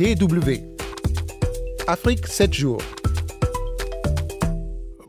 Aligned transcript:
DW. 0.00 0.62
Afrique 1.86 2.26
7 2.26 2.54
jours. 2.54 2.99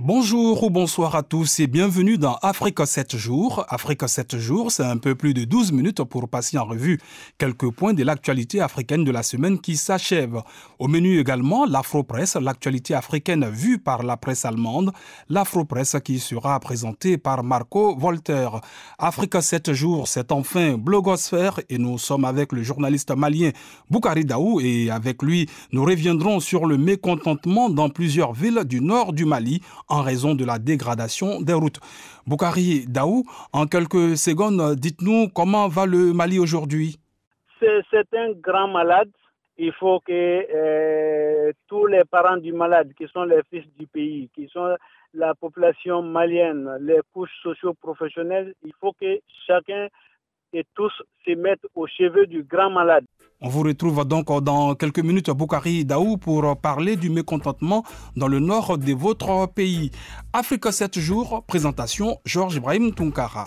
Bonjour 0.04 0.64
ou 0.64 0.72
bonsoir 0.72 1.16
à 1.16 1.22
tous 1.22 1.60
et 1.60 1.68
bienvenue 1.68 2.18
dans 2.18 2.34
Afrique 2.42 2.80
7 2.84 3.18
jours. 3.18 3.64
Afrique 3.70 4.10
7 4.10 4.36
jours, 4.40 4.72
c'est 4.72 4.82
un 4.82 4.98
peu 4.98 5.14
plus 5.14 5.36
de 5.36 5.44
12 5.44 5.72
minutes 5.74 6.04
pour 6.06 6.28
passer 6.28 6.58
en 6.58 6.66
revue 6.66 7.00
quelques 7.38 7.70
points 7.70 7.94
de 7.94 8.04
l'actualité 8.04 8.62
africaine 8.62 9.04
de 9.04 9.12
la 9.12 9.22
semaine 9.22 9.62
qui 9.62 9.78
s'achève. 9.78 10.42
Au 10.80 10.88
menu 10.88 11.20
également, 11.20 11.68
l'Afro-Presse, 11.68 12.36
l'actualité 12.38 12.96
africaine 12.96 13.48
vue 13.48 13.78
par 13.78 14.02
la 14.02 14.18
presse 14.18 14.44
allemande, 14.44 14.92
l'Afro-Presse 15.30 15.98
qui 16.04 16.18
sera 16.18 16.60
présentée 16.60 17.20
par 17.20 17.44
Marco 17.44 17.96
Volter. 17.96 18.50
Afrique 18.98 19.40
7 19.40 19.72
jours, 19.72 20.08
c'est 20.08 20.32
enfin 20.32 20.80
blogosphère 20.80 21.60
et 21.70 21.78
nous 21.78 22.00
sommes 22.00 22.26
avec 22.26 22.54
le 22.54 22.64
journaliste 22.64 23.16
malien 23.16 23.52
Boukari 23.92 24.26
Daou 24.26 24.62
et 24.62 24.90
avec 24.90 25.22
lui, 25.22 25.48
nous 25.72 25.86
reviendrons 25.86 26.40
sur 26.40 26.66
le 26.66 26.80
mécontentement 26.80 27.70
dans 27.70 27.90
plusieurs 27.90 28.34
villes 28.34 28.64
du 28.66 28.82
nord 28.82 29.14
du 29.14 29.26
Mali 29.26 29.62
en 29.92 30.02
raison 30.02 30.34
de 30.34 30.46
la 30.46 30.58
dégradation 30.58 31.42
des 31.42 31.54
routes. 31.54 31.80
Boukari 32.26 32.86
Daou, 32.88 33.24
en 33.54 33.68
quelques 33.68 34.18
secondes, 34.18 34.76
dites-nous 34.76 35.30
comment 35.30 35.68
va 35.68 35.86
le 35.86 36.14
Mali 36.14 36.40
aujourd'hui 36.40 36.98
C'est 37.60 38.14
un 38.14 38.32
grand 38.32 38.70
malade. 38.70 39.10
Il 39.58 39.74
faut 39.74 40.00
que 40.00 40.12
euh, 40.12 41.52
tous 41.68 41.86
les 41.86 42.04
parents 42.06 42.38
du 42.38 42.54
malade, 42.54 42.94
qui 42.98 43.06
sont 43.14 43.26
les 43.26 43.42
fils 43.50 43.66
du 43.78 43.86
pays, 43.86 44.30
qui 44.34 44.48
sont 44.48 44.76
la 45.14 45.36
population 45.36 46.02
malienne, 46.02 46.78
les 46.80 47.02
couches 47.14 47.38
socio-professionnelles, 47.44 48.54
il 48.64 48.72
faut 48.80 48.94
que 48.94 49.20
chacun 49.46 49.88
et 50.54 50.66
tous 50.74 50.92
se 51.26 51.32
mettent 51.36 51.68
aux 51.76 51.88
cheveux 51.88 52.28
du 52.28 52.44
grand 52.44 52.70
malade. 52.70 53.06
On 53.44 53.50
vous 53.50 53.64
retrouve 53.64 54.06
donc 54.06 54.28
dans 54.44 54.76
quelques 54.76 55.00
minutes 55.00 55.30
à 55.30 55.34
Boukari 55.34 55.84
Daou 55.84 56.18
pour 56.18 56.56
parler 56.58 56.96
du 56.96 57.10
mécontentement 57.10 57.84
dans 58.16 58.28
le 58.28 58.40
nord 58.40 58.78
de 58.78 58.94
votre 58.94 59.48
pays. 59.48 59.90
Afrique 60.32 60.72
7 60.72 61.00
jours, 61.00 61.44
présentation 61.48 62.20
Georges 62.24 62.58
Ibrahim 62.58 62.94
Tunkara. 62.94 63.46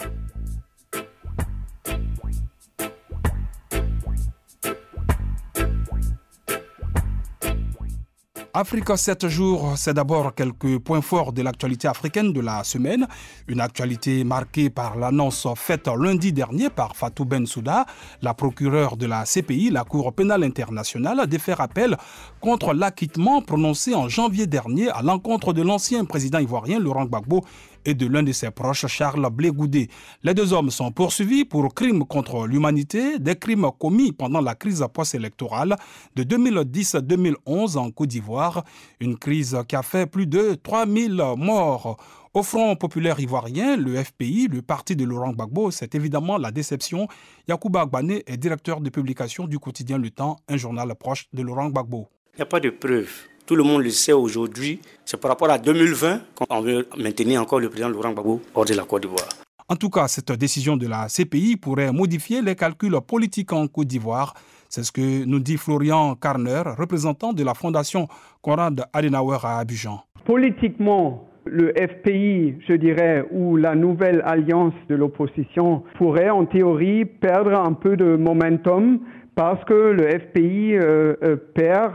Afrique 8.57 8.97
7 8.97 9.27
jours, 9.27 9.73
c'est 9.77 9.95
d'abord 9.95 10.33
quelques 10.33 10.79
points 10.79 11.01
forts 11.01 11.33
de 11.33 11.43
l'actualité 11.43 11.89
africaine 11.89 12.33
de 12.33 12.41
la 12.41 12.63
semaine. 12.63 13.09
Une 13.49 13.61
actualité 13.61 14.23
marquée 14.23 14.71
par 14.71 14.97
l'annonce 14.97 15.49
faite 15.57 15.89
lundi 15.89 16.33
dernier 16.33 16.71
par 16.71 16.95
Fatou 16.95 17.25
Bensouda, 17.25 17.85
la 18.23 18.33
procureure 18.33 18.97
de 18.97 19.07
la 19.07 19.25
CPI, 19.25 19.71
la 19.71 19.83
Cour 19.83 20.13
pénale 20.13 20.45
internationale, 20.45 21.27
de 21.27 21.37
faire 21.37 21.61
appel 21.61 21.97
contre 22.41 22.75
l'acquittement 22.75 23.43
prononcé 23.43 23.93
en 23.93 24.09
janvier 24.09 24.47
dernier 24.47 24.89
à 24.89 25.03
l'encontre 25.03 25.53
de 25.53 25.63
l'ancien 25.63 26.05
président 26.05 26.39
ivoirien 26.39 26.79
Laurent 26.79 27.07
Gbagbo 27.07 27.45
et 27.85 27.95
de 27.95 28.07
l'un 28.07 28.23
de 28.23 28.33
ses 28.33 28.51
proches, 28.51 28.87
Charles 28.87 29.29
Blégoudé. 29.31 29.89
Les 30.23 30.35
deux 30.35 30.53
hommes 30.53 30.71
sont 30.71 30.91
poursuivis 30.91 31.45
pour 31.45 31.75
crimes 31.75 32.05
contre 32.05 32.47
l'humanité, 32.47 33.19
des 33.19 33.37
crimes 33.37 33.71
commis 33.79 34.13
pendant 34.13 34.41
la 34.41 34.55
crise 34.55 34.85
post-électorale 34.93 35.77
de 36.17 36.23
2010-2011 36.25 37.77
en 37.77 37.91
Côte 37.91 38.09
d'Ivoire, 38.09 38.65
une 39.01 39.19
crise 39.19 39.57
qui 39.69 39.77
a 39.77 39.83
fait 39.83 40.07
plus 40.07 40.27
de 40.27 40.55
3000 40.63 41.23
morts. 41.37 41.97
Au 42.35 42.43
Front 42.43 42.75
populaire 42.75 43.21
ivoirien, 43.21 43.77
le 43.77 44.03
FPI, 44.03 44.49
le 44.49 44.61
parti 44.61 44.97
de 44.97 45.05
Laurent 45.05 45.33
Gbagbo, 45.33 45.71
c'est 45.71 45.95
évidemment 45.95 46.37
la 46.37 46.51
déception. 46.51 47.07
Yacouba 47.47 47.83
Agbane 47.83 48.19
est 48.27 48.37
directeur 48.37 48.81
de 48.81 48.91
publication 48.91 49.47
du 49.47 49.61
quotidien 49.61 49.99
Le 49.99 50.11
Temps, 50.11 50.39
un 50.49 50.57
journal 50.57 50.93
proche 50.97 51.27
de 51.33 51.43
Laurent 51.43 51.69
Gbagbo. 51.69 52.09
Il 52.33 52.39
n'y 52.39 52.43
a 52.43 52.47
pas 52.47 52.59
de 52.59 52.71
preuves 52.71 53.29
tout 53.47 53.57
le 53.57 53.63
monde 53.63 53.83
le 53.83 53.91
sait 53.91 54.13
aujourd'hui, 54.13 54.81
c'est 55.05 55.21
par 55.21 55.31
rapport 55.31 55.51
à 55.51 55.59
2020 55.59 56.21
qu'on 56.35 56.61
veut 56.61 56.87
maintenir 56.97 57.43
encore 57.43 57.61
le 57.61 57.69
président 57.69 57.89
Laurent 57.89 58.13
Gbagbo 58.13 58.41
hors 58.55 58.65
de 58.65 58.75
la 58.75 58.85
Côte 58.85 59.03
d'Ivoire. 59.03 59.29
En 59.69 59.77
tout 59.77 59.91
cas, 59.91 60.09
cette 60.09 60.33
décision 60.33 60.77
de 60.77 60.87
la 60.87 61.07
CPI 61.09 61.57
pourrait 61.57 61.93
modifier 61.93 62.43
les 62.43 62.55
calculs 62.55 62.97
politiques 63.07 63.53
en 63.53 63.67
Côte 63.67 63.87
d'Ivoire. 63.87 64.35
C'est 64.69 64.83
ce 64.83 64.93
que 64.93 65.25
nous 65.25 65.41
dit 65.41 65.57
Florian 65.57 66.15
Carner, 66.17 66.63
représentant 66.79 67.33
de 67.33 67.45
la 67.45 67.55
Fondation 67.55 68.09
Konrad 68.43 68.85
Adenauer 68.93 69.39
à 69.43 69.59
Abidjan. 69.59 70.01
Politiquement, 70.25 71.29
le 71.45 71.73
FPI, 71.75 72.57
je 72.67 72.75
dirais, 72.75 73.27
ou 73.31 73.57
la 73.57 73.75
nouvelle 73.75 74.23
alliance 74.25 74.75
de 74.89 74.95
l'opposition 74.95 75.85
pourrait 75.99 76.31
en 76.31 76.47
théorie 76.47 77.05
perdre 77.05 77.59
un 77.59 77.73
peu 77.73 77.97
de 77.97 78.17
momentum 78.17 79.01
parce 79.35 79.63
que 79.65 79.75
le 79.75 80.09
FPI 80.19 80.77
euh, 80.77 81.15
euh, 81.23 81.37
perd 81.55 81.93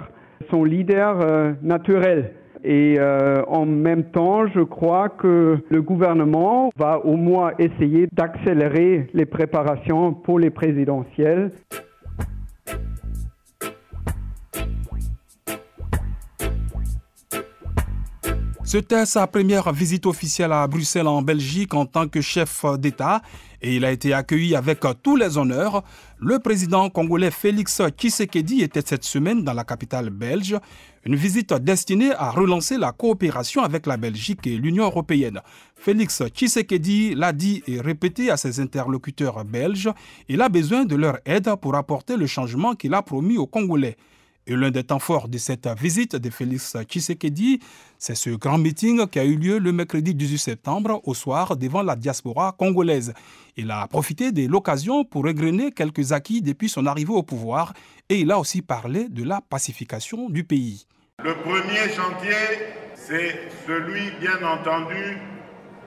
son 0.49 0.63
leader 0.63 1.19
euh, 1.21 1.53
naturel. 1.61 2.33
Et 2.63 2.97
euh, 2.99 3.41
en 3.47 3.65
même 3.65 4.03
temps, 4.03 4.45
je 4.47 4.59
crois 4.59 5.07
que 5.09 5.57
le 5.69 5.81
gouvernement 5.81 6.71
va 6.77 6.99
au 7.05 7.15
moins 7.15 7.51
essayer 7.57 8.07
d'accélérer 8.11 9.07
les 9.13 9.25
préparations 9.25 10.13
pour 10.13 10.39
les 10.39 10.49
présidentielles. 10.49 11.51
C'était 18.71 19.07
sa 19.07 19.25
première 19.25 19.73
visite 19.73 20.05
officielle 20.05 20.51
à 20.51 20.67
Bruxelles 20.67 21.07
en 21.07 21.23
Belgique 21.23 21.73
en 21.73 21.87
tant 21.87 22.07
que 22.07 22.21
chef 22.21 22.63
d'État 22.77 23.23
et 23.63 23.75
il 23.75 23.83
a 23.83 23.91
été 23.91 24.13
accueilli 24.13 24.55
avec 24.55 24.81
tous 25.01 25.15
les 25.15 25.39
honneurs. 25.39 25.83
Le 26.19 26.37
président 26.37 26.87
congolais 26.91 27.31
Félix 27.31 27.81
Tshisekedi 27.97 28.61
était 28.61 28.83
cette 28.85 29.05
semaine 29.05 29.43
dans 29.43 29.53
la 29.53 29.63
capitale 29.63 30.11
belge, 30.11 30.55
une 31.03 31.15
visite 31.15 31.51
destinée 31.51 32.11
à 32.11 32.29
relancer 32.29 32.77
la 32.77 32.91
coopération 32.91 33.63
avec 33.63 33.87
la 33.87 33.97
Belgique 33.97 34.45
et 34.45 34.55
l'Union 34.55 34.83
européenne. 34.83 35.41
Félix 35.75 36.21
Tshisekedi 36.27 37.15
l'a 37.15 37.33
dit 37.33 37.63
et 37.65 37.81
répété 37.81 38.29
à 38.29 38.37
ses 38.37 38.59
interlocuteurs 38.59 39.45
belges, 39.45 39.89
il 40.27 40.43
a 40.43 40.49
besoin 40.49 40.85
de 40.85 40.95
leur 40.95 41.17
aide 41.25 41.49
pour 41.59 41.73
apporter 41.73 42.17
le 42.17 42.27
changement 42.27 42.75
qu'il 42.75 42.93
a 42.93 43.01
promis 43.01 43.39
aux 43.39 43.47
Congolais. 43.47 43.97
Et 44.49 44.55
l'un 44.55 44.71
des 44.71 44.83
temps 44.83 44.97
forts 44.97 45.27
de 45.27 45.37
cette 45.37 45.69
visite 45.79 46.15
de 46.15 46.31
Félix 46.31 46.75
Tshisekedi, 46.75 47.59
c'est 47.99 48.15
ce 48.15 48.31
grand 48.31 48.57
meeting 48.57 49.05
qui 49.05 49.19
a 49.19 49.23
eu 49.23 49.35
lieu 49.35 49.59
le 49.59 49.71
mercredi 49.71 50.15
18 50.15 50.39
septembre 50.39 51.01
au 51.03 51.13
soir 51.13 51.55
devant 51.55 51.83
la 51.83 51.95
diaspora 51.95 52.55
congolaise. 52.57 53.13
Il 53.57 53.69
a 53.69 53.87
profité 53.87 54.31
de 54.31 54.47
l'occasion 54.47 55.05
pour 55.05 55.27
égrener 55.27 55.71
quelques 55.71 56.13
acquis 56.13 56.41
depuis 56.41 56.67
son 56.67 56.87
arrivée 56.87 57.13
au 57.13 57.21
pouvoir 57.21 57.73
et 58.09 58.21
il 58.21 58.31
a 58.31 58.39
aussi 58.39 58.63
parlé 58.63 59.07
de 59.07 59.23
la 59.23 59.39
pacification 59.39 60.31
du 60.31 60.43
pays. 60.43 60.87
Le 61.23 61.35
premier 61.35 61.87
chantier, 61.95 62.73
c'est 62.95 63.51
celui, 63.67 64.09
bien 64.19 64.43
entendu, 64.43 65.19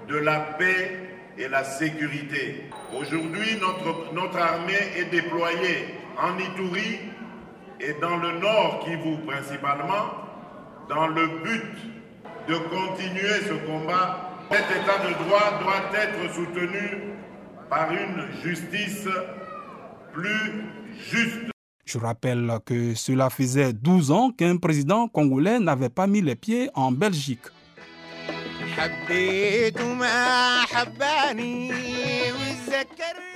de 0.09 0.19
la 0.19 0.39
paix 0.39 1.01
et 1.37 1.49
la 1.49 1.65
sécurité. 1.65 2.71
Aujourd'hui, 2.97 3.57
notre, 3.61 4.15
notre 4.15 4.39
armée 4.39 4.79
est 4.97 5.11
déployée 5.11 5.99
en 6.17 6.39
Ituri 6.39 7.12
et 7.83 7.95
dans 8.01 8.17
le 8.17 8.39
nord 8.39 8.85
Kivu 8.85 9.17
principalement, 9.27 10.15
dans 10.89 11.09
le 11.09 11.27
but 11.43 11.75
de 12.49 12.55
continuer 12.55 13.41
ce 13.49 13.55
combat, 13.67 14.31
cet 14.51 14.65
état 14.71 14.99
de 15.09 15.13
droit 15.25 15.59
doit 15.63 16.01
être 16.01 16.33
soutenu 16.35 17.15
par 17.69 17.91
une 17.91 18.27
justice 18.43 19.09
plus 20.13 20.65
juste. 21.11 21.51
Je 21.85 21.99
rappelle 21.99 22.59
que 22.65 22.95
cela 22.95 23.31
faisait 23.31 23.73
12 23.73 24.11
ans 24.13 24.31
qu'un 24.31 24.57
président 24.57 25.09
congolais 25.09 25.59
n'avait 25.59 25.89
pas 25.89 26.07
mis 26.07 26.21
les 26.21 26.37
pieds 26.37 26.71
en 26.75 26.93
Belgique. 26.93 27.47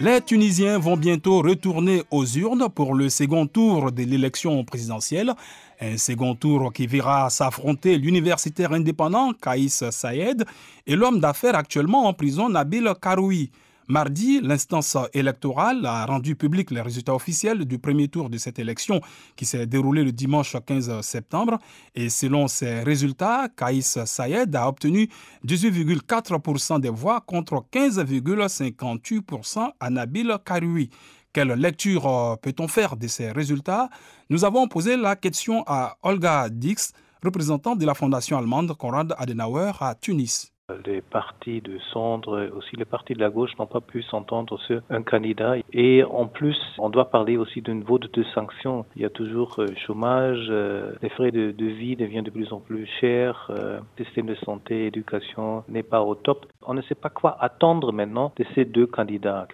Les 0.01 0.21
Tunisiens 0.21 0.79
vont 0.79 0.97
bientôt 0.97 1.43
retourner 1.43 2.03
aux 2.11 2.27
urnes 2.27 2.69
pour 2.69 2.95
le 2.95 3.09
second 3.09 3.47
tour 3.47 3.93
de 3.93 4.03
l'élection 4.03 4.63
présidentielle. 4.65 5.33
Un 5.81 5.97
second 5.97 6.35
tour 6.35 6.73
qui 6.73 6.87
verra 6.87 7.31
s'affronter 7.31 7.99
l'universitaire 7.99 8.73
indépendant 8.73 9.33
Kaïs 9.33 9.85
Saïed 9.91 10.45
et 10.87 10.97
l'homme 10.97 11.21
d'affaires 11.21 11.55
actuellement 11.57 12.07
en 12.07 12.15
prison 12.15 12.49
Nabil 12.49 12.93
Karoui. 13.01 13.51
Mardi, 13.89 14.41
l'instance 14.41 14.97
électorale 15.15 15.87
a 15.87 16.05
rendu 16.07 16.35
public 16.35 16.73
les 16.73 16.81
résultats 16.81 17.15
officiels 17.15 17.65
du 17.65 17.79
premier 17.79 18.09
tour 18.09 18.29
de 18.29 18.37
cette 18.37 18.59
élection 18.59 19.01
qui 19.37 19.45
s'est 19.45 19.65
déroulée 19.67 20.03
le 20.03 20.11
dimanche 20.11 20.57
15 20.67 21.03
septembre. 21.03 21.61
Et 21.95 22.09
selon 22.09 22.49
ces 22.49 22.81
résultats, 22.81 23.49
Kaïs 23.57 24.05
Sayed 24.05 24.57
a 24.57 24.67
obtenu 24.67 25.09
18,4% 25.47 26.81
des 26.81 26.89
voix 26.89 27.21
contre 27.21 27.65
15,58% 27.73 29.71
à 29.79 29.91
Nabil 29.91 30.37
Karoui. 30.45 30.91
Quelle 31.33 31.53
lecture 31.53 32.39
peut-on 32.43 32.67
faire 32.67 32.97
de 32.97 33.07
ces 33.07 33.31
résultats? 33.31 33.89
Nous 34.31 34.45
avons 34.45 34.67
posé 34.67 34.97
la 34.97 35.15
question 35.15 35.63
à 35.69 35.97
Olga 36.03 36.49
Dix, 36.49 36.93
représentante 37.23 37.79
de 37.79 37.87
la 37.87 37.95
fondation 37.95 38.37
allemande 38.37 38.77
Konrad 38.77 39.15
Adenauer 39.17 39.71
à 39.79 39.95
Tunis. 39.95 40.56
Les 40.85 41.01
partis 41.01 41.61
de 41.61 41.79
centre, 41.93 42.51
aussi 42.57 42.75
les 42.75 42.85
partis 42.85 43.15
de 43.15 43.21
la 43.21 43.31
gauche 43.31 43.57
n'ont 43.57 43.69
pas 43.69 43.81
pu 43.81 44.03
s'entendre 44.03 44.59
sur 44.67 44.83
un 44.91 45.01
candidat. 45.01 45.55
Et 45.73 46.03
en 46.03 46.27
plus, 46.27 46.59
on 46.79 46.91
doit 46.91 47.09
parler 47.09 47.37
aussi 47.37 47.63
d'une 47.63 47.85
vote 47.85 48.13
de 48.13 48.25
sanctions. 48.35 48.85
Il 48.97 49.03
y 49.03 49.05
a 49.05 49.11
toujours 49.11 49.61
euh, 49.61 49.69
chômage, 49.87 50.49
euh, 50.51 50.91
les 51.03 51.09
frais 51.11 51.31
de, 51.31 51.55
vie 51.65 51.95
deviennent 51.95 52.25
de 52.25 52.31
plus 52.31 52.53
en 52.53 52.59
plus 52.59 52.85
chers, 53.01 53.49
euh, 53.51 53.79
le 53.97 54.05
système 54.05 54.27
de 54.27 54.35
santé, 54.35 54.87
éducation 54.87 55.63
n'est 55.69 55.85
pas 55.85 56.03
au 56.03 56.17
top. 56.17 56.47
On 56.63 56.75
ne 56.75 56.83
sait 56.83 56.97
pas 56.97 57.11
quoi 57.11 57.37
attendre 57.41 57.93
maintenant 57.93 58.33
de 58.37 58.45
ces 58.57 58.65
deux 58.65 58.89
candidats. 58.89 59.47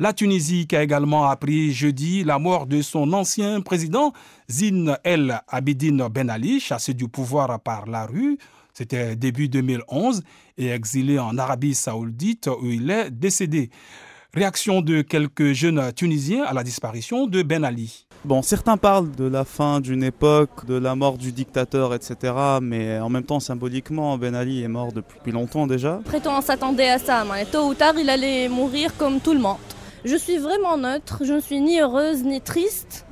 La 0.00 0.14
Tunisie 0.14 0.66
qui 0.66 0.76
a 0.76 0.82
également 0.82 1.28
appris 1.28 1.74
jeudi 1.74 2.24
la 2.24 2.38
mort 2.38 2.66
de 2.66 2.80
son 2.80 3.12
ancien 3.12 3.60
président 3.60 4.14
Zine 4.48 4.96
El 5.04 5.42
Abidine 5.46 6.08
Ben 6.10 6.30
Ali, 6.30 6.58
chassé 6.58 6.94
du 6.94 7.06
pouvoir 7.06 7.60
par 7.60 7.84
la 7.84 8.06
rue. 8.06 8.38
C'était 8.72 9.14
début 9.14 9.50
2011 9.50 10.22
et 10.56 10.68
exilé 10.70 11.18
en 11.18 11.36
Arabie 11.36 11.74
saoudite 11.74 12.48
où 12.62 12.64
il 12.64 12.90
est 12.90 13.10
décédé. 13.10 13.68
Réaction 14.32 14.80
de 14.80 15.02
quelques 15.02 15.52
jeunes 15.52 15.92
Tunisiens 15.92 16.44
à 16.44 16.54
la 16.54 16.64
disparition 16.64 17.26
de 17.26 17.42
Ben 17.42 17.62
Ali. 17.62 18.06
Bon, 18.24 18.40
certains 18.40 18.78
parlent 18.78 19.10
de 19.10 19.24
la 19.24 19.44
fin 19.44 19.80
d'une 19.80 20.02
époque, 20.02 20.64
de 20.64 20.78
la 20.78 20.94
mort 20.94 21.18
du 21.18 21.30
dictateur, 21.30 21.92
etc. 21.92 22.32
Mais 22.62 22.98
en 23.00 23.10
même 23.10 23.24
temps, 23.24 23.40
symboliquement, 23.40 24.16
Ben 24.16 24.34
Ali 24.34 24.62
est 24.62 24.68
mort 24.68 24.94
depuis 24.94 25.30
longtemps 25.30 25.66
déjà. 25.66 26.00
Après 26.06 26.26
on 26.26 26.40
s'attendait 26.40 26.88
à 26.88 26.98
ça. 26.98 27.22
Mais 27.30 27.44
tôt 27.44 27.68
ou 27.68 27.74
tard, 27.74 27.92
il 27.98 28.08
allait 28.08 28.48
mourir 28.48 28.96
comme 28.96 29.20
tout 29.20 29.34
le 29.34 29.40
monde. 29.40 29.58
Je 30.04 30.16
suis 30.16 30.38
vraiment 30.38 30.76
neutre, 30.78 31.22
je 31.24 31.34
ne 31.34 31.40
suis 31.40 31.60
ni 31.60 31.78
heureuse 31.80 32.22
ni 32.24 32.40
triste. 32.40 33.04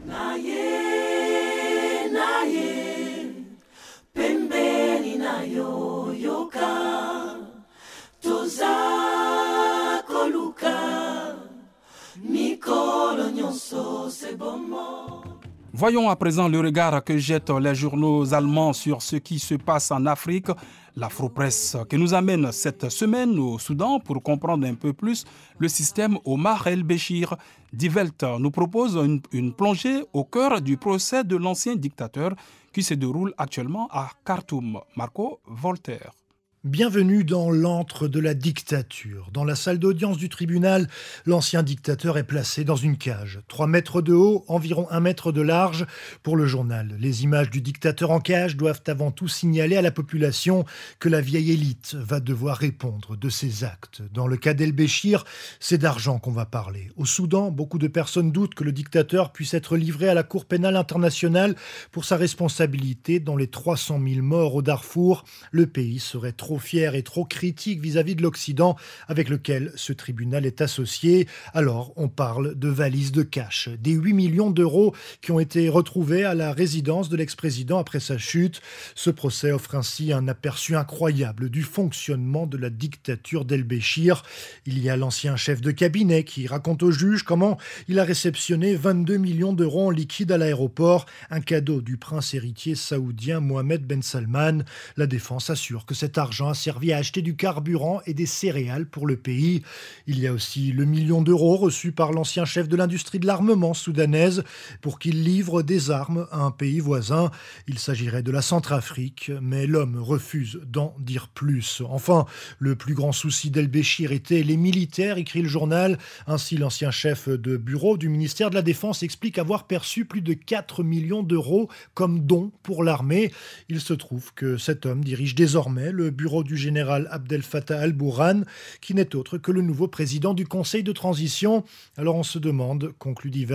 Voyons 15.78 16.10
à 16.10 16.16
présent 16.16 16.48
le 16.48 16.58
regard 16.58 17.04
que 17.04 17.18
jettent 17.18 17.50
les 17.50 17.72
journaux 17.72 18.34
allemands 18.34 18.72
sur 18.72 19.00
ce 19.00 19.14
qui 19.14 19.38
se 19.38 19.54
passe 19.54 19.92
en 19.92 20.06
Afrique. 20.06 20.48
L'Afro-Presse 20.96 21.76
qui 21.88 21.96
nous 21.96 22.14
amène 22.14 22.50
cette 22.50 22.88
semaine 22.88 23.38
au 23.38 23.60
Soudan 23.60 24.00
pour 24.00 24.20
comprendre 24.20 24.66
un 24.66 24.74
peu 24.74 24.92
plus 24.92 25.24
le 25.56 25.68
système 25.68 26.18
Omar 26.24 26.66
el-Béchir. 26.66 27.36
Die 27.72 27.88
Welt 27.88 28.24
nous 28.40 28.50
propose 28.50 28.96
une, 28.96 29.20
une 29.30 29.52
plongée 29.52 30.02
au 30.12 30.24
cœur 30.24 30.60
du 30.60 30.76
procès 30.76 31.22
de 31.22 31.36
l'ancien 31.36 31.76
dictateur 31.76 32.32
qui 32.72 32.82
se 32.82 32.94
déroule 32.94 33.32
actuellement 33.38 33.86
à 33.92 34.10
Khartoum. 34.24 34.80
Marco 34.96 35.38
Voltaire. 35.46 36.17
Bienvenue 36.64 37.22
dans 37.22 37.52
l'antre 37.52 38.08
de 38.08 38.18
la 38.18 38.34
dictature. 38.34 39.30
Dans 39.32 39.44
la 39.44 39.54
salle 39.54 39.78
d'audience 39.78 40.16
du 40.18 40.28
tribunal, 40.28 40.88
l'ancien 41.24 41.62
dictateur 41.62 42.18
est 42.18 42.24
placé 42.24 42.64
dans 42.64 42.74
une 42.74 42.98
cage. 42.98 43.38
3 43.46 43.68
mètres 43.68 44.02
de 44.02 44.12
haut, 44.12 44.44
environ 44.48 44.88
1 44.90 44.98
mètre 44.98 45.30
de 45.30 45.40
large 45.40 45.86
pour 46.24 46.34
le 46.34 46.46
journal. 46.46 46.96
Les 46.98 47.22
images 47.22 47.50
du 47.50 47.60
dictateur 47.60 48.10
en 48.10 48.18
cage 48.18 48.56
doivent 48.56 48.82
avant 48.88 49.12
tout 49.12 49.28
signaler 49.28 49.76
à 49.76 49.82
la 49.82 49.92
population 49.92 50.64
que 50.98 51.08
la 51.08 51.20
vieille 51.20 51.52
élite 51.52 51.94
va 51.94 52.18
devoir 52.18 52.56
répondre 52.56 53.16
de 53.16 53.28
ses 53.28 53.62
actes. 53.62 54.02
Dans 54.12 54.26
le 54.26 54.36
cas 54.36 54.52
d'El-Béchir, 54.52 55.24
c'est 55.60 55.78
d'argent 55.78 56.18
qu'on 56.18 56.32
va 56.32 56.44
parler. 56.44 56.90
Au 56.96 57.04
Soudan, 57.04 57.52
beaucoup 57.52 57.78
de 57.78 57.86
personnes 57.86 58.32
doutent 58.32 58.56
que 58.56 58.64
le 58.64 58.72
dictateur 58.72 59.32
puisse 59.32 59.54
être 59.54 59.76
livré 59.76 60.08
à 60.08 60.14
la 60.14 60.24
Cour 60.24 60.44
pénale 60.44 60.76
internationale 60.76 61.54
pour 61.92 62.04
sa 62.04 62.16
responsabilité 62.16 63.20
dans 63.20 63.36
les 63.36 63.46
300 63.46 64.00
000 64.04 64.22
morts 64.22 64.56
au 64.56 64.62
Darfour. 64.62 65.24
Le 65.52 65.68
pays 65.68 66.00
serait 66.00 66.32
trop 66.32 66.47
trop 66.48 66.58
fier 66.58 66.94
et 66.94 67.02
trop 67.02 67.26
critique 67.26 67.78
vis-à-vis 67.82 68.14
de 68.14 68.22
l'Occident 68.22 68.74
avec 69.06 69.28
lequel 69.28 69.70
ce 69.76 69.92
tribunal 69.92 70.46
est 70.46 70.62
associé. 70.62 71.28
Alors 71.52 71.92
on 71.96 72.08
parle 72.08 72.54
de 72.54 72.68
valises 72.68 73.12
de 73.12 73.22
cash, 73.22 73.68
des 73.78 73.90
8 73.90 74.14
millions 74.14 74.50
d'euros 74.50 74.94
qui 75.20 75.30
ont 75.30 75.40
été 75.40 75.68
retrouvés 75.68 76.24
à 76.24 76.32
la 76.34 76.54
résidence 76.54 77.10
de 77.10 77.18
l'ex-président 77.18 77.78
après 77.78 78.00
sa 78.00 78.16
chute. 78.16 78.62
Ce 78.94 79.10
procès 79.10 79.52
offre 79.52 79.74
ainsi 79.74 80.10
un 80.10 80.26
aperçu 80.26 80.74
incroyable 80.74 81.50
du 81.50 81.62
fonctionnement 81.62 82.46
de 82.46 82.56
la 82.56 82.70
dictature 82.70 83.44
d'El-Béchir. 83.44 84.22
Il 84.64 84.78
y 84.78 84.88
a 84.88 84.96
l'ancien 84.96 85.36
chef 85.36 85.60
de 85.60 85.70
cabinet 85.70 86.24
qui 86.24 86.46
raconte 86.46 86.82
au 86.82 86.90
juge 86.90 87.24
comment 87.24 87.58
il 87.88 87.98
a 87.98 88.04
réceptionné 88.04 88.74
22 88.74 89.18
millions 89.18 89.52
d'euros 89.52 89.88
en 89.88 89.90
liquide 89.90 90.32
à 90.32 90.38
l'aéroport, 90.38 91.04
un 91.28 91.42
cadeau 91.42 91.82
du 91.82 91.98
prince 91.98 92.32
héritier 92.32 92.74
saoudien 92.74 93.40
Mohamed 93.40 93.86
Ben 93.86 94.00
Salman. 94.00 94.64
La 94.96 95.06
défense 95.06 95.50
assure 95.50 95.84
que 95.84 95.94
cet 95.94 96.16
argent 96.16 96.37
a 96.46 96.54
servi 96.54 96.92
à 96.92 96.98
acheter 96.98 97.22
du 97.22 97.34
carburant 97.34 98.00
et 98.06 98.14
des 98.14 98.26
céréales 98.26 98.86
pour 98.86 99.06
le 99.06 99.16
pays. 99.16 99.62
Il 100.06 100.20
y 100.20 100.26
a 100.26 100.32
aussi 100.32 100.72
le 100.72 100.84
million 100.84 101.22
d'euros 101.22 101.56
reçu 101.56 101.90
par 101.90 102.12
l'ancien 102.12 102.44
chef 102.44 102.68
de 102.68 102.76
l'industrie 102.76 103.18
de 103.18 103.26
l'armement 103.26 103.74
soudanaise 103.74 104.44
pour 104.80 104.98
qu'il 104.98 105.24
livre 105.24 105.62
des 105.62 105.90
armes 105.90 106.28
à 106.30 106.40
un 106.40 106.50
pays 106.50 106.80
voisin. 106.80 107.30
Il 107.66 107.78
s'agirait 107.78 108.22
de 108.22 108.30
la 108.30 108.42
Centrafrique, 108.42 109.32
mais 109.42 109.66
l'homme 109.66 109.98
refuse 109.98 110.60
d'en 110.66 110.94
dire 111.00 111.28
plus. 111.28 111.82
Enfin, 111.88 112.26
le 112.58 112.76
plus 112.76 112.94
grand 112.94 113.12
souci 113.12 113.50
d'El-Béchir 113.50 114.12
était 114.12 114.42
les 114.42 114.56
militaires, 114.56 115.18
écrit 115.18 115.42
le 115.42 115.48
journal. 115.48 115.98
Ainsi, 116.26 116.56
l'ancien 116.56 116.90
chef 116.90 117.28
de 117.28 117.56
bureau 117.56 117.96
du 117.96 118.08
ministère 118.08 118.50
de 118.50 118.54
la 118.54 118.62
Défense 118.62 119.02
explique 119.02 119.38
avoir 119.38 119.66
perçu 119.66 120.04
plus 120.04 120.20
de 120.20 120.34
4 120.34 120.82
millions 120.82 121.22
d'euros 121.22 121.68
comme 121.94 122.20
don 122.20 122.52
pour 122.62 122.84
l'armée. 122.84 123.32
Il 123.68 123.80
se 123.80 123.94
trouve 123.94 124.32
que 124.34 124.56
cet 124.56 124.86
homme 124.86 125.02
dirige 125.02 125.34
désormais 125.34 125.90
le 125.90 126.10
bureau 126.10 126.27
du 126.28 126.56
général 126.56 127.08
Abdel 127.10 127.42
Fattah 127.42 127.80
al-Bourhan, 127.80 128.42
qui 128.80 128.94
n'est 128.94 129.16
autre 129.16 129.38
que 129.38 129.50
le 129.50 129.62
nouveau 129.62 129.88
président 129.88 130.34
du 130.34 130.46
Conseil 130.46 130.82
de 130.82 130.92
transition. 130.92 131.64
Alors 131.96 132.16
on 132.16 132.22
se 132.22 132.38
demande, 132.38 132.92
conclut 132.98 133.30
Die 133.30 133.46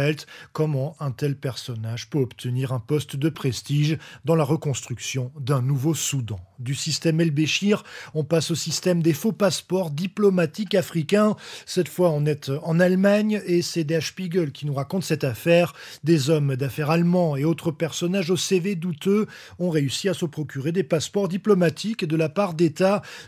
comment 0.51 0.95
un 0.99 1.11
tel 1.11 1.35
personnage 1.35 2.09
peut 2.09 2.19
obtenir 2.19 2.73
un 2.73 2.79
poste 2.79 3.15
de 3.15 3.29
prestige 3.29 3.97
dans 4.25 4.35
la 4.35 4.43
reconstruction 4.43 5.31
d'un 5.39 5.61
nouveau 5.61 5.93
Soudan. 5.93 6.39
Du 6.59 6.75
système 6.75 7.19
El-Béchir, 7.19 7.83
on 8.13 8.23
passe 8.23 8.51
au 8.51 8.55
système 8.55 9.03
des 9.03 9.13
faux 9.13 9.33
passeports 9.33 9.91
diplomatiques 9.91 10.75
africains. 10.75 11.35
Cette 11.65 11.89
fois, 11.89 12.09
on 12.11 12.25
est 12.25 12.49
en 12.63 12.79
Allemagne 12.79 13.41
et 13.45 13.61
c'est 13.61 13.83
Der 13.83 14.01
Spiegel 14.01 14.51
qui 14.51 14.65
nous 14.65 14.73
raconte 14.73 15.03
cette 15.03 15.23
affaire. 15.23 15.73
Des 16.03 16.29
hommes 16.29 16.55
d'affaires 16.55 16.89
allemands 16.89 17.35
et 17.35 17.45
autres 17.45 17.71
personnages 17.71 18.31
au 18.31 18.37
CV 18.37 18.75
douteux 18.75 19.27
ont 19.59 19.69
réussi 19.69 20.09
à 20.09 20.13
se 20.13 20.25
procurer 20.25 20.71
des 20.71 20.83
passeports 20.83 21.27
diplomatiques 21.27 22.05
de 22.05 22.15
la 22.15 22.29
part 22.29 22.53
des 22.53 22.62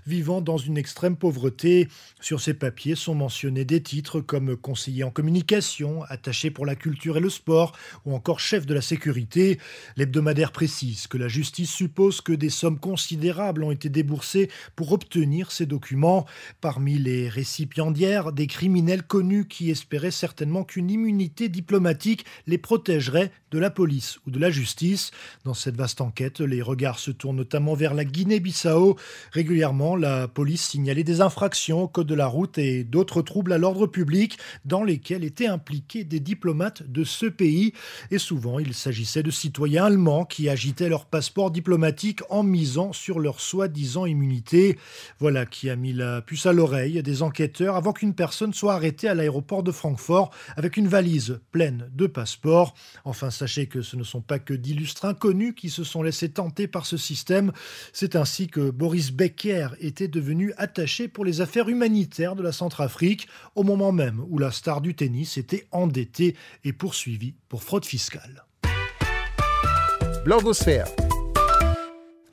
vivant 0.05 0.41
dans 0.41 0.57
une 0.57 0.77
extrême 0.77 1.15
pauvreté. 1.15 1.87
Sur 2.21 2.41
ces 2.41 2.53
papiers 2.53 2.95
sont 2.95 3.15
mentionnés 3.15 3.65
des 3.65 3.81
titres 3.81 4.21
comme 4.21 4.55
conseiller 4.55 5.03
en 5.03 5.11
communication, 5.11 6.03
attaché 6.03 6.51
pour 6.51 6.65
la 6.65 6.75
culture 6.75 7.17
et 7.17 7.21
le 7.21 7.29
sport, 7.29 7.73
ou 8.05 8.13
encore 8.13 8.39
chef 8.39 8.65
de 8.65 8.73
la 8.73 8.81
sécurité. 8.81 9.59
L'hebdomadaire 9.97 10.51
précise 10.51 11.07
que 11.07 11.17
la 11.17 11.27
justice 11.27 11.71
suppose 11.71 12.21
que 12.21 12.33
des 12.33 12.49
sommes 12.49 12.79
considérables 12.79 13.63
ont 13.63 13.71
été 13.71 13.89
déboursées 13.89 14.49
pour 14.75 14.91
obtenir 14.91 15.51
ces 15.51 15.65
documents. 15.65 16.25
Parmi 16.61 16.97
les 16.97 17.29
récipiendaires, 17.29 18.31
des 18.31 18.47
criminels 18.47 19.03
connus 19.03 19.47
qui 19.47 19.69
espéraient 19.69 20.11
certainement 20.11 20.63
qu'une 20.63 20.89
immunité 20.89 21.49
diplomatique 21.49 22.25
les 22.47 22.57
protégerait 22.57 23.31
de 23.51 23.59
la 23.59 23.69
police 23.69 24.19
ou 24.25 24.31
de 24.31 24.39
la 24.39 24.49
justice. 24.49 25.11
Dans 25.43 25.53
cette 25.53 25.77
vaste 25.77 26.01
enquête, 26.01 26.41
les 26.41 26.61
regards 26.61 26.99
se 26.99 27.11
tournent 27.11 27.37
notamment 27.37 27.73
vers 27.73 27.93
la 27.93 28.03
Guinée-Bissau. 28.03 28.97
Régulièrement, 29.31 29.95
la 29.95 30.27
police 30.27 30.63
signalait 30.63 31.03
des 31.03 31.21
infractions 31.21 31.83
au 31.83 31.87
code 31.87 32.07
de 32.07 32.15
la 32.15 32.27
route 32.27 32.57
et 32.57 32.83
d'autres 32.83 33.21
troubles 33.21 33.53
à 33.53 33.57
l'ordre 33.57 33.87
public 33.87 34.37
dans 34.65 34.83
lesquels 34.83 35.23
étaient 35.23 35.47
impliqués 35.47 36.03
des 36.03 36.19
diplomates 36.19 36.83
de 36.83 37.03
ce 37.03 37.25
pays. 37.25 37.73
Et 38.11 38.17
souvent, 38.17 38.59
il 38.59 38.73
s'agissait 38.73 39.23
de 39.23 39.31
citoyens 39.31 39.85
allemands 39.85 40.25
qui 40.25 40.49
agitaient 40.49 40.89
leur 40.89 41.05
passeport 41.05 41.51
diplomatique 41.51 42.21
en 42.29 42.43
misant 42.43 42.93
sur 42.93 43.19
leur 43.19 43.41
soi-disant 43.41 44.05
immunité. 44.05 44.77
Voilà 45.19 45.45
qui 45.45 45.69
a 45.69 45.75
mis 45.75 45.93
la 45.93 46.21
puce 46.21 46.45
à 46.45 46.53
l'oreille 46.53 47.01
des 47.03 47.21
enquêteurs 47.21 47.75
avant 47.75 47.93
qu'une 47.93 48.13
personne 48.13 48.53
soit 48.53 48.73
arrêtée 48.73 49.07
à 49.07 49.15
l'aéroport 49.15 49.63
de 49.63 49.71
Francfort 49.71 50.31
avec 50.55 50.77
une 50.77 50.87
valise 50.87 51.39
pleine 51.51 51.89
de 51.93 52.07
passeports. 52.07 52.73
Enfin, 53.03 53.29
sachez 53.29 53.67
que 53.67 53.81
ce 53.81 53.95
ne 53.95 54.03
sont 54.03 54.21
pas 54.21 54.39
que 54.39 54.53
d'illustres 54.53 55.05
inconnus 55.05 55.53
qui 55.55 55.69
se 55.69 55.83
sont 55.83 56.03
laissés 56.03 56.29
tenter 56.29 56.67
par 56.67 56.85
ce 56.85 56.97
système. 56.97 57.51
C'est 57.93 58.15
ainsi 58.15 58.47
que 58.47 58.69
Boris 58.69 59.11
Becker 59.15 59.69
était 59.79 60.09
devenu 60.09 60.51
attaché 60.57 61.07
pour 61.07 61.23
les 61.23 61.39
affaires 61.39 61.69
humanitaires 61.69 62.35
de 62.35 62.43
la 62.43 62.51
Centrafrique 62.51 63.29
au 63.55 63.63
moment 63.63 63.93
même 63.93 64.21
où 64.29 64.37
la 64.39 64.51
star 64.51 64.81
du 64.81 64.93
tennis 64.93 65.37
était 65.37 65.67
endettée 65.71 66.35
et 66.65 66.73
poursuivie 66.73 67.33
pour 67.47 67.63
fraude 67.63 67.85
fiscale. 67.85 68.43
Blogosphère. 70.25 70.87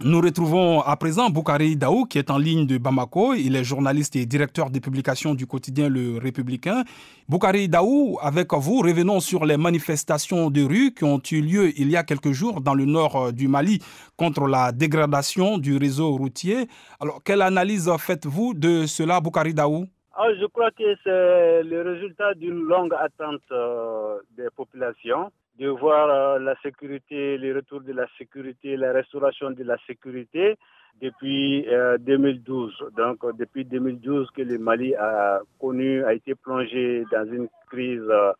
Nous 0.04 0.21
retrouvons 0.21 0.80
à 0.80 0.97
présent 0.97 1.30
Boukari 1.30 1.76
Daou 1.76 2.06
qui 2.06 2.18
est 2.18 2.30
en 2.30 2.38
ligne 2.38 2.66
de 2.66 2.76
Bamako. 2.76 3.35
Il 3.35 3.54
est 3.54 3.62
journaliste 3.62 4.16
et 4.16 4.26
directeur 4.26 4.68
des 4.68 4.80
publications 4.80 5.35
du 5.35 5.47
quotidien 5.47 5.88
Le 5.88 6.18
Républicain. 6.18 6.82
Boukari 7.28 7.68
Daou, 7.68 8.18
avec 8.21 8.52
vous, 8.52 8.80
revenons 8.80 9.21
sur 9.21 9.44
les 9.44 9.56
manifestations 9.56 10.50
de 10.50 10.62
rue 10.62 10.92
qui 10.92 11.04
ont 11.04 11.21
eu 11.30 11.40
lieu 11.40 11.73
il 11.78 11.88
y 11.88 11.97
a 11.97 12.02
quelques 12.02 12.32
jours 12.32 12.61
dans 12.61 12.75
le 12.75 12.85
nord 12.85 13.16
euh, 13.16 13.32
du 13.32 13.47
Mali 13.47 13.78
contre 14.16 14.49
la 14.49 14.73
dégradation 14.73 15.59
du 15.59 15.76
réseau 15.76 16.16
routier. 16.16 16.66
Alors, 16.99 17.23
quelle 17.23 17.42
analyse 17.42 17.88
faites-vous 17.99 18.54
de 18.54 18.87
cela, 18.87 19.21
Boukari 19.21 19.54
Daou? 19.54 19.87
Ah, 20.14 20.26
Je 20.40 20.47
crois 20.47 20.73
que 20.73 20.97
c'est 21.04 21.62
le 21.62 21.82
résultat 21.82 22.35
d'une 22.35 22.61
longue 22.64 22.92
attente 22.94 23.40
euh, 23.52 24.18
des 24.37 24.49
populations 24.56 25.30
de 25.59 25.68
voir 25.68 26.09
euh, 26.09 26.38
la 26.38 26.54
sécurité, 26.62 27.37
le 27.38 27.54
retour 27.54 27.80
de 27.82 27.92
la 27.92 28.06
sécurité, 28.18 28.76
la 28.76 28.92
restauration 28.92 29.50
de 29.50 29.62
la 29.64 29.76
sécurité 29.87 30.56
depuis 31.00 31.66
2012. 32.00 32.75
Euh, 32.80 32.90
Donc 32.97 33.37
depuis 33.37 33.64
2012 33.64 34.30
que 34.30 34.42
le 34.42 34.59
Mali 34.59 34.94
a 34.94 35.40
connu, 35.61 36.04
a 36.04 36.14
été 36.14 36.35
plongé 36.35 37.04
dans 37.11 37.26
une 37.26 37.49
crise 37.71 38.02
euh, 38.09 38.32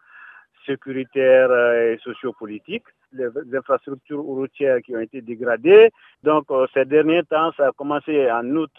sécuritaire 0.67 1.51
et 1.75 1.99
sociopolitique. 2.03 2.85
Les 3.13 3.29
infrastructures 3.55 4.23
routières 4.23 4.81
qui 4.81 4.97
ont 4.97 5.01
été 5.01 5.21
dégradées. 5.21 5.91
Donc 6.23 6.47
ces 6.73 6.87
derniers 6.87 7.25
temps, 7.25 7.53
ça 7.57 7.67
a 7.69 7.73
commencé 7.73 8.31
en 8.31 8.49
août 8.57 8.71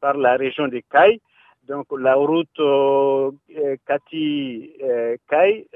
par 0.00 0.16
la 0.16 0.36
région 0.36 0.68
de 0.68 0.80
Caille. 0.88 1.20
Donc 1.66 1.86
la 1.98 2.14
route 2.14 2.60
Kati-Caille 3.88 5.66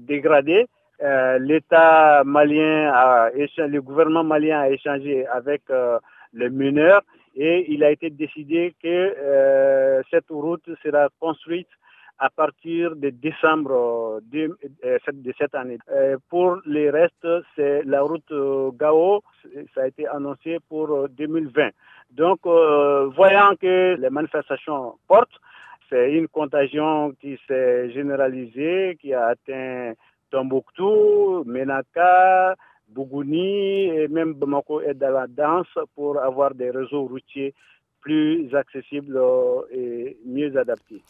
dégradée 0.00 0.66
euh, 1.00 1.38
l'État 1.38 2.24
malien, 2.24 2.90
a 2.92 3.30
le 3.30 3.80
gouvernement 3.80 4.24
malien 4.24 4.60
a 4.60 4.68
échangé 4.70 5.26
avec 5.26 5.62
euh, 5.70 5.98
les 6.32 6.50
mineurs 6.50 7.02
et 7.36 7.72
il 7.72 7.84
a 7.84 7.90
été 7.90 8.10
décidé 8.10 8.74
que 8.82 8.88
euh, 8.88 10.02
cette 10.10 10.28
route 10.28 10.68
sera 10.82 11.08
construite 11.20 11.68
à 12.18 12.30
partir 12.30 12.96
de 12.96 13.10
décembre 13.10 14.20
de, 14.32 14.58
cette 15.38 15.54
année. 15.54 15.78
pour 16.28 16.58
les 16.66 16.90
restes, 16.90 17.28
c'est 17.54 17.84
la 17.84 18.02
route 18.02 18.32
Gao, 18.76 19.22
ça 19.72 19.82
a 19.82 19.86
été 19.86 20.04
annoncé 20.08 20.58
pour 20.68 21.08
2020. 21.10 21.70
Donc, 22.10 22.40
voyant 22.44 23.54
que 23.54 23.94
les 24.00 24.10
manifestations 24.10 24.94
portent, 25.06 25.38
c'est 25.88 26.12
une 26.12 26.26
contagion 26.26 27.12
qui 27.20 27.38
s'est 27.46 27.92
généralisée, 27.92 28.98
qui 29.00 29.14
a 29.14 29.26
atteint 29.26 29.92
Tombouctou, 30.30 31.44
Menaka, 31.44 32.54
Bougouni 32.88 33.88
et 33.88 34.08
même 34.08 34.34
Bamako 34.34 34.80
est 34.80 34.94
dans 34.94 35.10
la 35.10 35.26
danse 35.26 35.66
pour 35.94 36.18
avoir 36.18 36.54
des 36.54 36.70
réseaux 36.70 37.06
routiers 37.06 37.54
plus 38.00 38.54
accessibles 38.54 39.18
et 39.70 40.16
mieux 40.24 40.56
adaptés. 40.56 41.02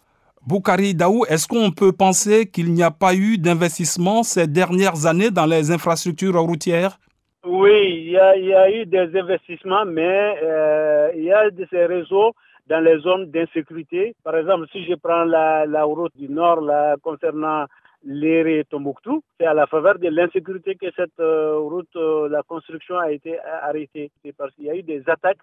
Boukari 0.47 0.95
Daou, 0.95 1.25
est-ce 1.29 1.47
qu'on 1.47 1.71
peut 1.71 1.93
penser 1.93 2.47
qu'il 2.47 2.73
n'y 2.73 2.83
a 2.83 2.91
pas 2.91 3.15
eu 3.15 3.39
d'investissement 3.39 4.23
ces 4.23 4.47
dernières 4.47 5.07
années 5.07 5.31
dans 5.31 5.47
les 5.47 5.71
infrastructures 5.71 6.41
routières? 6.41 6.99
Oui, 7.45 8.05
il 8.07 8.11
y, 8.11 8.19
a, 8.19 8.71
eu 8.71 8.87
des 8.87 9.19
investissements, 9.19 9.85
mais 9.85 10.37
euh, 10.43 11.11
il 11.17 11.25
y 11.25 11.33
a 11.33 11.51
de 11.51 11.67
ces 11.71 11.87
réseaux 11.87 12.33
dans 12.69 12.81
les 12.81 12.99
zones 12.99 13.31
d'insécurité. 13.31 14.15
Par 14.25 14.37
exemple, 14.37 14.67
si 14.73 14.85
je 14.85 14.95
prends 14.95 15.25
la, 15.25 15.65
la 15.67 15.85
route 15.85 16.17
du 16.17 16.29
nord 16.29 16.61
là, 16.61 16.97
concernant 17.03 17.67
l'Éré 18.05 18.64
Tombouctou. 18.69 19.23
C'est 19.38 19.47
à 19.47 19.55
la 19.55 19.67
faveur 19.67 19.99
de 19.99 20.09
l'insécurité 20.09 20.75
que 20.76 20.87
cette 20.97 21.19
euh, 21.21 21.59
route, 21.59 21.95
euh, 21.97 22.28
la 22.28 22.43
construction 22.43 22.99
a 22.99 23.11
été 23.11 23.38
arrêtée. 23.40 24.11
C'est 24.25 24.37
parce 24.37 24.55
qu'il 24.55 24.64
y 24.64 24.71
a 24.71 24.76
eu 24.76 24.83
des 24.83 25.02
attaques 25.09 25.38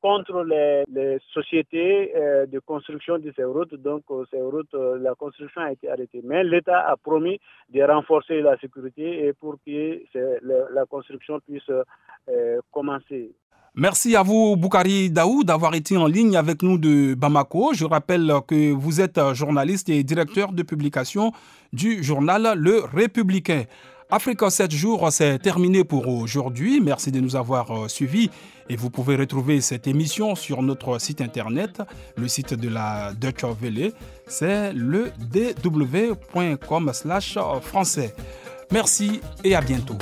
contre 0.00 0.44
les, 0.44 1.18
sociétés 1.32 2.12
euh, 2.16 2.46
de 2.46 2.60
construction 2.60 3.18
de 3.18 3.32
ces 3.34 3.44
routes. 3.44 3.74
Donc, 3.74 4.04
ces 4.30 4.40
routes, 4.40 4.74
la 4.74 5.14
construction 5.14 5.60
a 5.60 5.72
été 5.72 5.90
arrêtée. 5.90 6.20
Mais 6.22 6.44
l'État 6.44 6.88
a 6.88 6.96
promis 6.96 7.40
de 7.68 7.82
renforcer 7.82 8.40
la 8.40 8.56
sécurité 8.58 9.26
et 9.26 9.32
pour 9.32 9.56
que 9.66 10.02
la 10.42 10.86
construction 10.86 11.40
puisse 11.40 11.70
commencer. 12.70 13.32
Merci 13.80 14.16
à 14.16 14.24
vous, 14.24 14.56
Boukari 14.56 15.08
Daou, 15.08 15.44
d'avoir 15.44 15.72
été 15.76 15.96
en 15.96 16.08
ligne 16.08 16.36
avec 16.36 16.64
nous 16.64 16.78
de 16.78 17.14
Bamako. 17.14 17.74
Je 17.74 17.84
rappelle 17.84 18.34
que 18.48 18.72
vous 18.72 19.00
êtes 19.00 19.20
journaliste 19.34 19.88
et 19.88 20.02
directeur 20.02 20.50
de 20.50 20.64
publication 20.64 21.30
du 21.72 22.02
journal 22.02 22.54
Le 22.56 22.82
Républicain. 22.92 23.66
Africa 24.10 24.50
7 24.50 24.72
jours, 24.72 25.12
c'est 25.12 25.38
terminé 25.38 25.84
pour 25.84 26.08
aujourd'hui. 26.08 26.80
Merci 26.80 27.12
de 27.12 27.20
nous 27.20 27.36
avoir 27.36 27.70
euh, 27.70 27.86
suivis 27.86 28.30
et 28.68 28.74
vous 28.74 28.90
pouvez 28.90 29.14
retrouver 29.14 29.60
cette 29.60 29.86
émission 29.86 30.34
sur 30.34 30.60
notre 30.60 31.00
site 31.00 31.20
internet, 31.20 31.80
le 32.16 32.26
site 32.26 32.54
de 32.54 32.68
la 32.68 33.12
Deutsche 33.14 33.44
Welle. 33.62 33.92
C'est 34.26 34.72
le 34.72 35.12
dw.com/français. 35.30 38.12
Merci 38.72 39.20
et 39.44 39.54
à 39.54 39.60
bientôt. 39.60 39.98